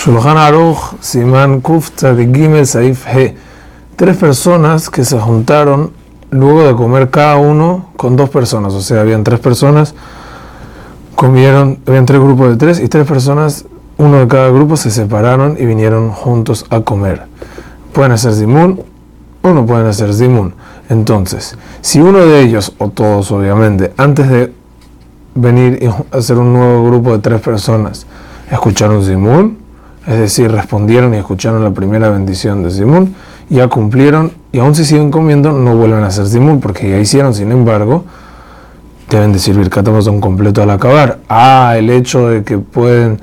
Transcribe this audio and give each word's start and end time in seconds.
Shulchan 0.00 0.38
Aruch, 0.38 0.96
Siman 1.02 1.60
Kuf 1.60 1.90
Gimel 2.00 2.66
Saif 2.66 3.06
He. 3.06 3.36
Tres 3.96 4.16
personas 4.16 4.88
que 4.88 5.04
se 5.04 5.20
juntaron 5.20 5.90
luego 6.30 6.62
de 6.62 6.74
comer 6.74 7.10
cada 7.10 7.36
uno 7.36 7.90
con 7.98 8.16
dos 8.16 8.30
personas. 8.30 8.72
O 8.72 8.80
sea, 8.80 9.02
habían 9.02 9.24
tres 9.24 9.40
personas, 9.40 9.94
comieron, 11.14 11.80
habían 11.86 12.06
tres 12.06 12.18
grupos 12.18 12.48
de 12.48 12.56
tres 12.56 12.80
y 12.80 12.88
tres 12.88 13.06
personas, 13.06 13.66
uno 13.98 14.20
de 14.20 14.26
cada 14.26 14.48
grupo, 14.48 14.78
se 14.78 14.90
separaron 14.90 15.58
y 15.60 15.66
vinieron 15.66 16.12
juntos 16.12 16.64
a 16.70 16.80
comer. 16.80 17.26
Pueden 17.92 18.12
hacer 18.12 18.32
Zimun 18.32 18.82
o 19.42 19.50
no 19.50 19.66
pueden 19.66 19.86
hacer 19.86 20.14
Zimun. 20.14 20.54
Entonces, 20.88 21.58
si 21.82 22.00
uno 22.00 22.20
de 22.20 22.40
ellos, 22.40 22.72
o 22.78 22.88
todos 22.88 23.30
obviamente, 23.32 23.92
antes 23.98 24.30
de 24.30 24.50
venir 25.34 25.78
y 25.82 26.16
hacer 26.16 26.38
un 26.38 26.54
nuevo 26.54 26.86
grupo 26.86 27.12
de 27.12 27.18
tres 27.18 27.42
personas, 27.42 28.06
escucharon 28.50 29.04
Zimun, 29.04 29.60
es 30.10 30.18
decir, 30.18 30.50
respondieron 30.50 31.14
y 31.14 31.18
escucharon 31.18 31.62
la 31.62 31.70
primera 31.70 32.08
bendición 32.08 32.64
de 32.64 32.72
Simón, 32.72 33.14
ya 33.48 33.68
cumplieron 33.68 34.32
y 34.50 34.58
aún 34.58 34.74
si 34.74 34.84
siguen 34.84 35.12
comiendo 35.12 35.52
no 35.52 35.76
vuelven 35.76 36.02
a 36.02 36.08
hacer 36.08 36.26
Simón 36.26 36.58
porque 36.58 36.90
ya 36.90 36.98
hicieron, 36.98 37.32
sin 37.32 37.52
embargo, 37.52 38.04
deben 39.08 39.32
decir 39.32 39.56
Birkat 39.56 39.86
Amazon 39.86 40.20
completo 40.20 40.64
al 40.64 40.70
acabar. 40.70 41.18
Ah, 41.28 41.76
el 41.78 41.90
hecho 41.90 42.26
de 42.26 42.42
que 42.42 42.58
pueden 42.58 43.20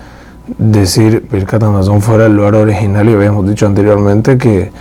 decir 0.58 1.28
Birkat 1.30 1.62
fuera 2.00 2.28
el 2.28 2.38
lugar 2.38 2.56
original 2.56 3.10
y 3.10 3.14
habíamos 3.14 3.46
dicho 3.50 3.66
anteriormente 3.66 4.38
que 4.38 4.72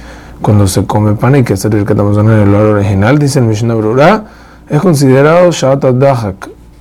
cuando 0.40 0.68
se 0.68 0.86
come 0.86 1.14
pan 1.14 1.34
hay 1.34 1.42
que 1.42 1.54
hacer 1.54 1.74
Birkat 1.74 1.98
Amazon 1.98 2.30
en 2.30 2.38
el 2.38 2.46
lugar 2.46 2.66
original, 2.66 3.18
dice 3.18 3.40
el 3.40 3.46
Mishnah 3.46 3.74
Brura, 3.74 4.26
es 4.68 4.80
considerado 4.80 5.50
Shabbat 5.50 5.84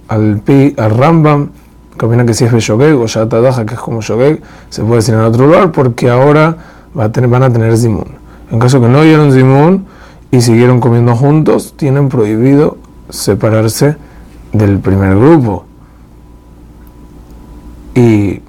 al, 0.07 0.44
al 0.77 0.91
Rambam 0.91 1.49
que 1.98 2.05
opina 2.05 2.26
que 2.26 2.34
si 2.34 2.45
es 2.45 2.52
Beshogeg 2.52 2.95
o 2.95 3.08
Shatadaja, 3.08 3.66
que 3.66 3.76
es 3.76 3.80
como 3.80 4.02
Shogeg, 4.02 4.41
se 4.70 4.84
puede 4.84 4.98
decir 4.98 5.13
en 5.13 5.22
otro 5.22 5.48
lugar, 5.48 5.72
porque 5.72 6.09
ahora 6.09 6.58
van 6.94 7.44
a 7.44 7.52
tener 7.52 7.77
Zimun. 7.77 8.08
En 8.51 8.60
caso 8.60 8.82
que 8.82 8.88
no 8.88 9.01
dieron 9.01 9.32
Zimun 9.32 9.85
y 10.32 10.41
siguieron 10.41 10.79
comiendo 10.79 11.16
juntos, 11.16 11.73
tienen 11.77 12.10
prohibido 12.10 12.77
separarse 13.10 13.98
del 14.51 14.79
primer 14.79 15.16
grupo. 15.16 15.66
Y 17.93 18.41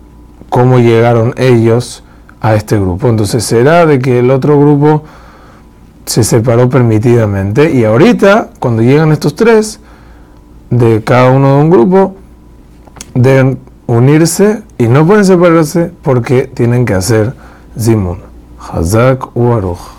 cómo 0.49 0.79
llegaron 0.79 1.35
ellos 1.37 2.03
a 2.41 2.55
este 2.55 2.79
grupo. 2.79 3.09
Entonces 3.09 3.45
será 3.45 3.87
de 3.87 3.99
que 3.99 4.19
el 4.21 4.31
otro 4.31 4.59
grupo 4.59 5.05
se 6.05 6.23
separó 6.25 6.69
permitidamente 6.69 7.73
y 7.73 7.85
ahorita, 7.85 8.51
cuando 8.61 8.83
llegan 8.83 9.13
estos 9.13 9.35
tres, 9.35 9.81
de 10.71 11.03
cada 11.05 11.31
uno 11.31 11.57
de 11.57 11.63
un 11.63 11.71
grupo, 11.71 12.17
deben 13.17 13.59
unirse 13.87 14.63
y 14.79 14.89
no 14.89 15.07
pueden 15.07 15.25
separarse 15.25 15.91
porque 16.03 16.43
tienen 16.43 16.85
que 16.85 16.95
hacer 16.95 17.35
Zimun. 17.79 18.19
Hazak 18.59 19.37
u. 19.37 19.96